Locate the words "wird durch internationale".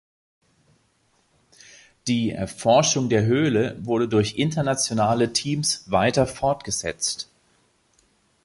3.85-5.31